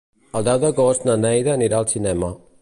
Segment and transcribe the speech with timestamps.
[0.39, 2.33] El deu d'agost na Neida anirà al cinema.